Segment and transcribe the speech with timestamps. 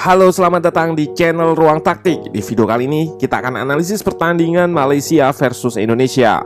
[0.00, 2.32] Halo, selamat datang di channel Ruang Taktik.
[2.32, 6.40] Di video kali ini kita akan analisis pertandingan Malaysia versus Indonesia.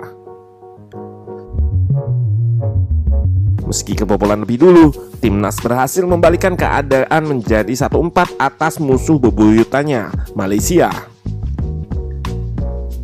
[3.62, 4.90] Meski kebobolan lebih dulu,
[5.22, 10.90] timnas berhasil membalikan keadaan menjadi 1-4 atas musuh bebuyutannya, Malaysia.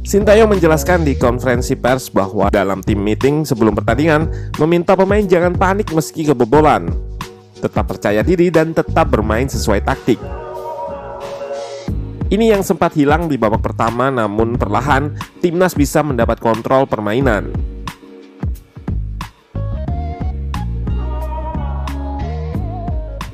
[0.03, 4.27] Sintayong menjelaskan di konferensi pers bahwa dalam tim meeting sebelum pertandingan
[4.59, 6.91] meminta pemain jangan panik meski kebobolan,
[7.63, 10.19] tetap percaya diri dan tetap bermain sesuai taktik.
[12.31, 17.51] Ini yang sempat hilang di babak pertama namun perlahan timnas bisa mendapat kontrol permainan.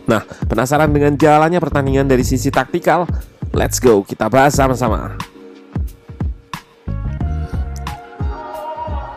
[0.08, 3.05] Nah, penasaran dengan jalannya pertandingan dari sisi taktikal?
[3.53, 5.12] Let's go, kita bahas sama-sama.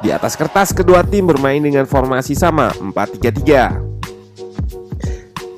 [0.03, 3.98] Di atas kertas, kedua tim bermain dengan formasi sama, 4-3-3.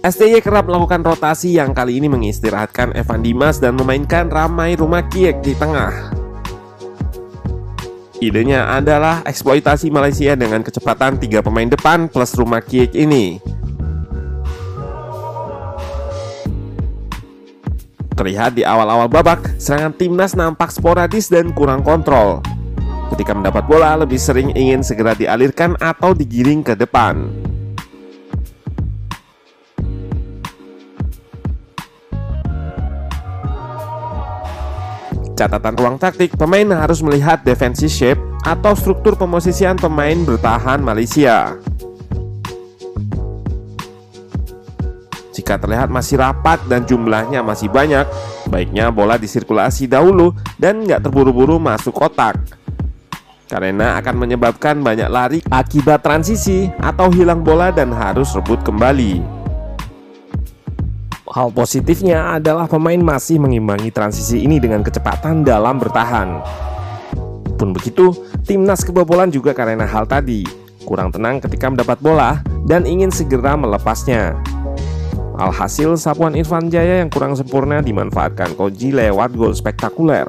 [0.01, 5.45] STY kerap melakukan rotasi yang kali ini mengistirahatkan Evan Dimas dan memainkan Ramai Rumah Kiek
[5.45, 6.09] di tengah.
[8.17, 13.37] Idenya adalah eksploitasi Malaysia dengan kecepatan tiga pemain depan plus Rumah Kiek ini.
[18.17, 22.41] Terlihat di awal-awal babak, serangan timnas nampak sporadis dan kurang kontrol.
[23.13, 27.29] Ketika mendapat bola, lebih sering ingin segera dialirkan atau digiring ke depan.
[35.41, 41.57] Catatan ruang taktik, pemain harus melihat defensive shape atau struktur pemosisian pemain bertahan Malaysia.
[45.33, 48.05] Jika terlihat masih rapat dan jumlahnya masih banyak,
[48.53, 52.37] baiknya bola disirkulasi dahulu dan nggak terburu-buru masuk kotak.
[53.49, 59.40] Karena akan menyebabkan banyak lari akibat transisi atau hilang bola dan harus rebut kembali.
[61.31, 66.43] Hal positifnya adalah pemain masih mengimbangi transisi ini dengan kecepatan dalam bertahan.
[67.55, 68.11] Pun begitu,
[68.43, 70.43] timnas kebobolan juga karena hal tadi,
[70.83, 74.35] kurang tenang ketika mendapat bola dan ingin segera melepasnya.
[75.39, 80.27] Alhasil, sapuan Irfan Jaya yang kurang sempurna dimanfaatkan Koji lewat gol spektakuler.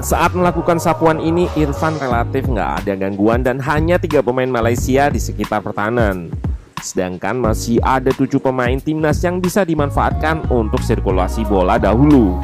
[0.00, 5.20] Saat melakukan sapuan ini, Irfan relatif nggak ada gangguan dan hanya tiga pemain Malaysia di
[5.20, 6.45] sekitar pertahanan.
[6.80, 12.36] Sedangkan masih ada tujuh pemain timnas yang bisa dimanfaatkan untuk sirkulasi bola dahulu.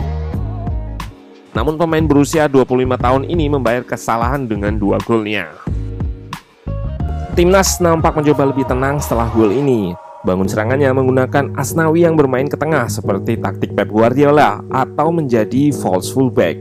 [1.52, 5.52] Namun pemain berusia 25 tahun ini membayar kesalahan dengan dua golnya.
[7.32, 9.96] Timnas nampak mencoba lebih tenang setelah gol ini.
[10.22, 16.14] Bangun serangannya menggunakan Asnawi yang bermain ke tengah seperti taktik Pep Guardiola atau menjadi false
[16.14, 16.60] fullback.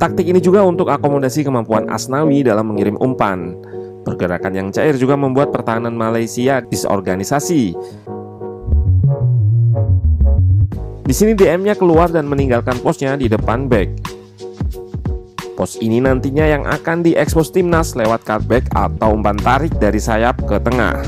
[0.00, 3.54] Taktik ini juga untuk akomodasi kemampuan Asnawi dalam mengirim umpan.
[4.02, 7.74] Pergerakan yang cair juga membuat pertahanan Malaysia disorganisasi.
[11.02, 13.90] Di sini DM-nya keluar dan meninggalkan posnya di depan back.
[15.52, 20.58] Pos ini nantinya yang akan diekspos timnas lewat cutback atau umpan tarik dari sayap ke
[20.58, 21.04] tengah.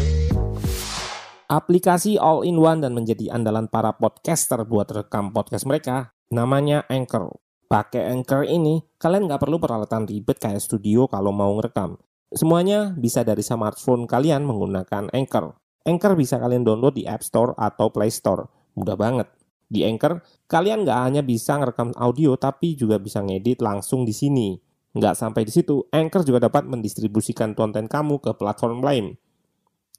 [1.51, 7.35] Aplikasi all-in-one dan menjadi andalan para podcaster buat rekam podcast mereka namanya Anchor.
[7.67, 11.97] Pakai Anchor ini, kalian nggak perlu peralatan ribet kayak studio kalau mau ngerekam.
[12.35, 15.55] Semuanya bisa dari smartphone kalian menggunakan Anchor.
[15.87, 18.51] Anchor bisa kalian download di App Store atau Play Store.
[18.75, 19.31] Mudah banget.
[19.71, 20.19] Di Anchor,
[20.51, 24.59] kalian nggak hanya bisa ngerekam audio, tapi juga bisa ngedit langsung di sini.
[24.99, 29.15] Nggak sampai di situ, Anchor juga dapat mendistribusikan konten kamu ke platform lain.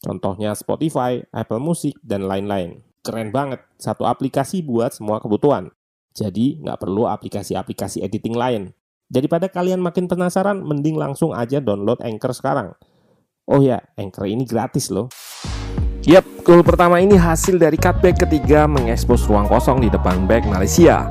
[0.04, 2.84] Contohnya Spotify, Apple Music, dan lain-lain.
[3.00, 5.72] Keren banget, satu aplikasi buat semua kebutuhan.
[6.12, 8.76] Jadi, nggak perlu aplikasi-aplikasi editing lain.
[9.06, 12.74] Daripada kalian makin penasaran, mending langsung aja download Anchor sekarang.
[13.46, 15.13] Oh ya, Anchor ini gratis loh.
[16.06, 21.06] Yap, gol pertama ini hasil dari cutback ketiga mengekspos ruang kosong di depan back Malaysia.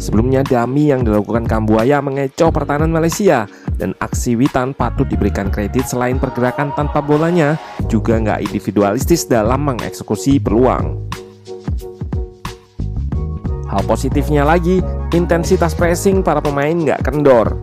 [0.00, 3.44] Sebelumnya dami yang dilakukan Kambuaya mengecoh pertahanan Malaysia
[3.76, 10.40] dan aksi Witan patut diberikan kredit selain pergerakan tanpa bolanya juga nggak individualistis dalam mengeksekusi
[10.40, 11.08] peluang.
[13.70, 14.82] Hal positifnya lagi,
[15.14, 17.54] intensitas pressing para pemain nggak kendor.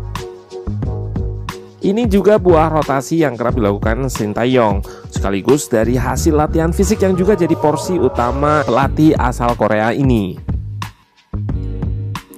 [1.83, 4.79] Ini juga buah rotasi yang kerap dilakukan Sintayong,
[5.11, 10.39] sekaligus dari hasil latihan fisik yang juga jadi porsi utama pelatih asal Korea ini.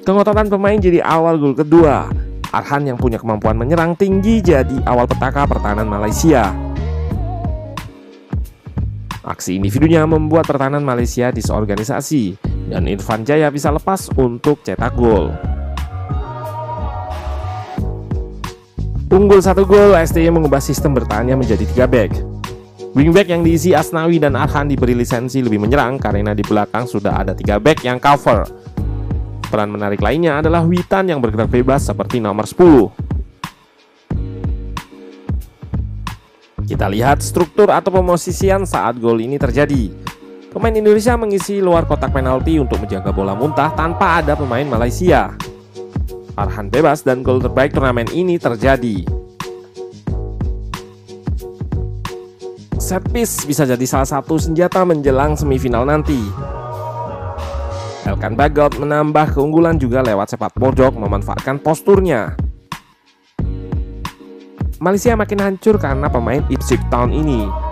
[0.02, 2.10] Kengototan pemain jadi awal gol kedua.
[2.50, 6.50] Arhan yang punya kemampuan menyerang tinggi jadi awal petaka pertahanan Malaysia.
[9.22, 15.34] Aksi individunya membuat pertahanan Malaysia disorganisasi dan Irfan Jaya bisa lepas untuk cetak gol.
[19.10, 22.14] Unggul satu gol, STY mengubah sistem bertahannya menjadi tiga back.
[22.94, 27.34] Wingback yang diisi Asnawi dan Arhan diberi lisensi lebih menyerang karena di belakang sudah ada
[27.34, 28.46] tiga back yang cover.
[29.50, 33.10] Peran menarik lainnya adalah Witan yang bergerak bebas seperti nomor 10.
[36.70, 40.09] Kita lihat struktur atau pemosisian saat gol ini terjadi.
[40.50, 45.30] Pemain Indonesia mengisi luar kotak penalti untuk menjaga bola muntah tanpa ada pemain Malaysia.
[46.34, 49.06] Arhan bebas dan gol terbaik turnamen ini terjadi.
[52.82, 56.18] Set piece bisa jadi salah satu senjata menjelang semifinal nanti.
[58.10, 62.34] Elkan Bagot menambah keunggulan juga lewat sepak pojok memanfaatkan posturnya.
[64.82, 67.69] Malaysia makin hancur karena pemain Ipswich Town ini.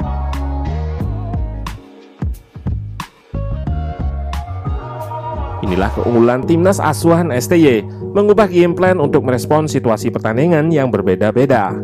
[5.68, 7.84] Inilah keunggulan timnas asuhan STY,
[8.16, 11.76] mengubah game plan untuk merespon situasi pertandingan yang berbeda-beda.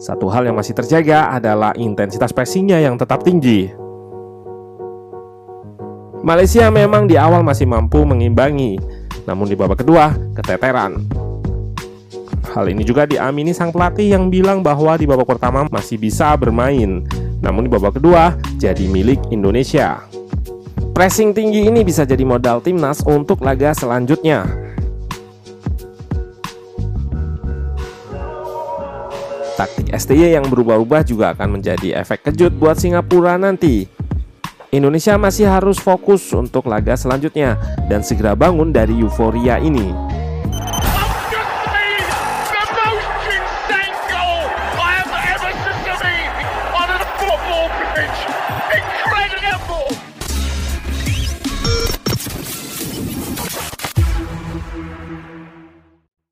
[0.00, 3.68] Satu hal yang masih terjaga adalah intensitas pressingnya yang tetap tinggi.
[6.24, 8.80] Malaysia memang di awal masih mampu mengimbangi,
[9.28, 11.04] namun di babak kedua keteteran.
[12.48, 17.04] Hal ini juga diamini sang pelatih yang bilang bahwa di babak pertama masih bisa bermain,
[17.42, 20.06] namun di babak kedua jadi milik Indonesia.
[20.94, 24.46] Pressing tinggi ini bisa jadi modal timnas untuk laga selanjutnya.
[29.58, 33.84] Taktik STY yang berubah-ubah juga akan menjadi efek kejut buat Singapura nanti.
[34.72, 37.60] Indonesia masih harus fokus untuk laga selanjutnya
[37.92, 40.11] dan segera bangun dari euforia ini.